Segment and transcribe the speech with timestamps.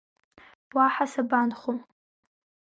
[0.75, 1.71] Уаҳа сабанхо…